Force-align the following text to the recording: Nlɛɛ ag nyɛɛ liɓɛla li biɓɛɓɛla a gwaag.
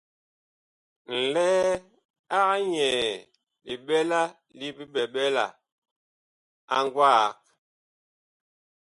Nlɛɛ 1.15 1.69
ag 2.37 2.49
nyɛɛ 2.71 3.07
liɓɛla 3.67 4.21
li 4.57 4.67
biɓɛɓɛla 4.77 5.45
a 6.75 6.77
gwaag. 6.93 7.31